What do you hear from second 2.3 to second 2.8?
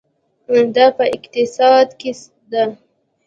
ده.